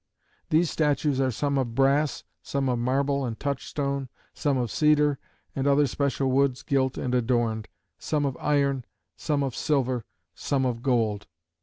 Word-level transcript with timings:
These 0.49 0.71
statues 0.71 1.21
are 1.21 1.29
some 1.29 1.59
of 1.59 1.75
brass; 1.75 2.23
some 2.41 2.69
of 2.69 2.79
marble 2.79 3.23
and 3.23 3.39
touch 3.39 3.67
stone; 3.67 4.09
some 4.33 4.57
of 4.57 4.71
cedar 4.71 5.19
and 5.55 5.67
other 5.67 5.85
special 5.85 6.31
woods 6.31 6.63
gilt 6.63 6.97
and 6.97 7.13
adorned; 7.13 7.67
some 7.99 8.25
of 8.25 8.35
iron; 8.39 8.83
some 9.15 9.43
of 9.43 9.55
silver; 9.55 10.03
some 10.33 10.65
of 10.65 10.81
gold. 10.81 11.27